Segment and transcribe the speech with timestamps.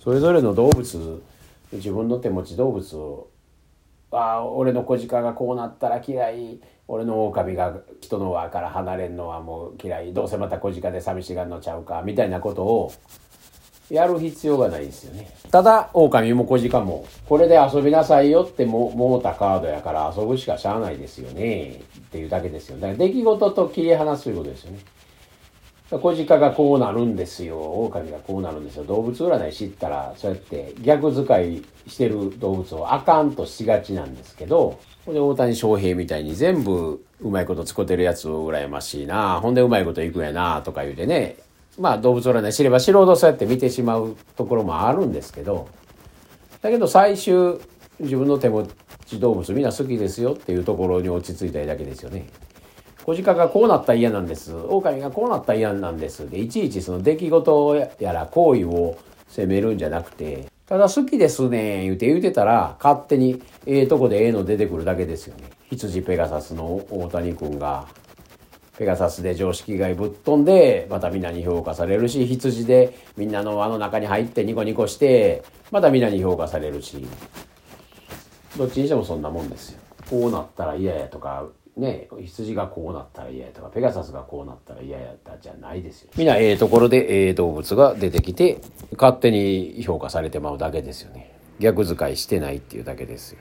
[0.00, 1.22] それぞれの動物
[1.72, 3.28] 自分の手持ち動物を
[4.10, 6.58] ああ俺の小鹿がこうなったら嫌い。
[6.88, 10.12] 俺の狼が人の輪から離れんのはもう嫌い。
[10.12, 12.02] どうせまた小鹿で寂しがんのちゃうか。
[12.04, 12.92] みたいなことを
[13.88, 15.32] やる必要がないですよね。
[15.52, 21.82] ただ狼も小鹿もこれで遊びなさいよってももうたカードやから遊ぶしかしゃあないですよね。
[21.98, 22.80] っていうだけですよ。
[22.80, 24.80] だから出来事と切り離すということですよね。
[25.90, 27.58] 小鹿がこうなるんですよ。
[27.58, 28.84] 狼がこうなるんですよ。
[28.84, 39.40] 動物占い知ったらそうやって逆使いしてる動物をあかんとしがちなんですけどほんで大谷翔平みたいに全部うまいこと使ってるやつ羨ましいな。
[39.40, 41.38] ほんでうまいこといくんやなとか言うてね。
[41.78, 45.68] まあ動物占い知れば知るほどそうやって見てしまうところもあるんですけど。
[46.62, 47.58] だけど最終
[47.98, 48.68] 自分の手持
[49.06, 52.28] ち動物みんな好きですよっていうところに落ち着いたいだけですよね。
[53.14, 54.54] 小鹿がこうなったら嫌なんです。
[54.54, 56.28] 狼がこうなったら嫌なんです。
[56.30, 65.44] でいちいちその出来事やら行為を責めるんじゃなくてただ好きですね言うて言うてたら勝手にええとこでええの出てくるだけですよね。
[65.70, 67.86] 羊ペガサスの大谷君が
[68.78, 77.06] ペガサスで常識外ぶっ飛んでまたみんなに評価されるし羊でみんなの輪の中に入ってニコニコしてまたみんなに評価されるし。
[78.56, 79.80] どっちにしてもそんなもんですよ。
[80.08, 86.10] こうなったら嫌やとかね羊がこうなったら嫌やとかペガサスがこうなったら嫌やったじゃないですよ。
[86.16, 88.60] みんなええところでええ動物が出てきて
[88.96, 91.32] 勝手に評価されてまうだけですよね。
[91.58, 93.38] 逆使いしてないっていうだけですよ。